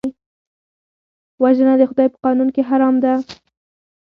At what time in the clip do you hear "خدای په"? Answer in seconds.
1.89-2.17